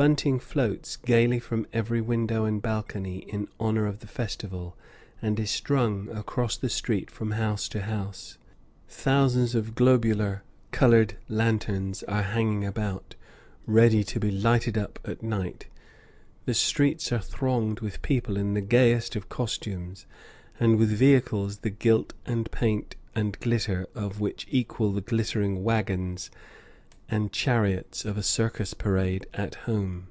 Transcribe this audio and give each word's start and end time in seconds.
Bunting 0.00 0.38
floats 0.38 0.94
gayly 0.94 1.40
from 1.40 1.66
every 1.72 2.00
window 2.00 2.44
and 2.44 2.62
balcony, 2.62 3.18
in 3.26 3.48
honor 3.58 3.84
of 3.84 3.98
the 3.98 4.06
festival, 4.06 4.76
and 5.20 5.40
is 5.40 5.50
strung 5.50 6.08
across 6.10 6.56
the 6.56 6.68
street 6.68 7.10
from 7.10 7.32
house 7.32 7.68
to 7.70 7.82
house. 7.82 8.38
Thousands 8.88 9.56
of 9.56 9.74
globular 9.74 10.44
colored 10.70 11.16
lanterns 11.28 12.04
are 12.04 12.22
hanging 12.22 12.64
about, 12.64 13.16
ready 13.66 14.04
to 14.04 14.20
be 14.20 14.30
lighted 14.30 14.78
up 14.78 15.00
at 15.04 15.20
night. 15.24 15.66
The 16.44 16.54
streets 16.54 17.10
are 17.10 17.18
thronged 17.18 17.80
with 17.80 18.00
people 18.00 18.36
in 18.36 18.54
the 18.54 18.60
gayest 18.60 19.16
of 19.16 19.28
costumes, 19.28 20.06
and 20.60 20.78
with 20.78 20.90
vehicles 20.92 21.58
the 21.58 21.70
gilt 21.70 22.14
and 22.24 22.48
paint 22.52 22.94
and 23.16 23.36
glitter 23.40 23.88
of 23.96 24.20
which 24.20 24.46
equal 24.48 24.92
the 24.92 25.00
glittering 25.00 25.64
wagons 25.64 26.30
and 27.10 27.32
chariots 27.32 28.04
of 28.04 28.18
a 28.18 28.22
circus 28.22 28.74
parade 28.74 29.26
at 29.32 29.54
home. 29.64 30.08